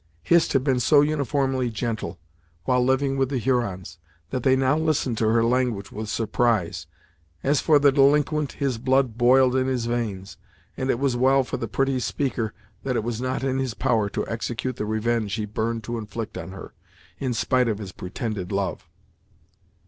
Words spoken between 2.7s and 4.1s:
living with the Hurons,